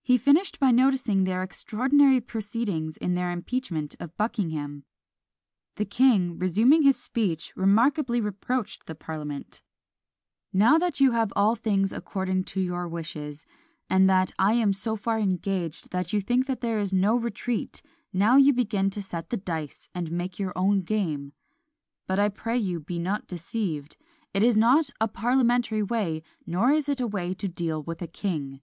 He 0.00 0.16
finished 0.16 0.58
by 0.58 0.70
noticing 0.70 1.24
their 1.24 1.42
extraordinary 1.42 2.22
proceedings 2.22 2.96
in 2.96 3.12
their 3.12 3.30
impeachment 3.30 3.94
of 4.00 4.16
Buckingham. 4.16 4.84
The 5.76 5.84
king, 5.84 6.38
resuming 6.38 6.84
his 6.84 6.96
speech, 6.96 7.52
remarkably 7.54 8.18
reproached 8.18 8.86
the 8.86 8.94
parliament 8.94 9.62
Now 10.54 10.78
that 10.78 11.00
you 11.02 11.10
have 11.10 11.34
all 11.36 11.54
things 11.54 11.92
according 11.92 12.44
to 12.44 12.62
your 12.62 12.88
wishes, 12.88 13.44
and 13.90 14.08
that 14.08 14.32
I 14.38 14.54
am 14.54 14.72
so 14.72 14.96
far 14.96 15.18
engaged 15.18 15.90
that 15.90 16.14
you 16.14 16.22
think 16.22 16.46
there 16.46 16.78
is 16.78 16.90
no 16.94 17.14
retreat, 17.14 17.82
now 18.10 18.36
you 18.38 18.54
begin 18.54 18.88
to 18.88 19.02
set 19.02 19.28
the 19.28 19.36
dice, 19.36 19.90
and 19.94 20.10
make 20.10 20.38
your 20.38 20.54
own 20.56 20.80
game. 20.80 21.34
But 22.06 22.18
I 22.18 22.30
pray 22.30 22.56
you 22.56 22.80
be 22.80 22.98
not 22.98 23.26
deceived; 23.28 23.98
it 24.32 24.42
is 24.42 24.56
not 24.56 24.88
a 24.98 25.08
parliamentary 25.08 25.82
way, 25.82 26.22
nor 26.46 26.70
is 26.70 26.88
it 26.88 27.02
a 27.02 27.06
way 27.06 27.34
to 27.34 27.48
deal 27.48 27.82
with 27.82 28.00
a 28.00 28.06
king. 28.06 28.62